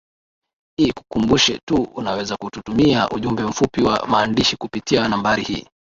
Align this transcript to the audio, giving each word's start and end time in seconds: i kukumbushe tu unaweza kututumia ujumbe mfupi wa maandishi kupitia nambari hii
i 0.77 0.93
kukumbushe 0.93 1.59
tu 1.69 1.75
unaweza 1.83 2.35
kututumia 2.37 3.09
ujumbe 3.09 3.43
mfupi 3.43 3.81
wa 3.81 4.07
maandishi 4.07 4.57
kupitia 4.57 5.07
nambari 5.07 5.43
hii 5.43 5.67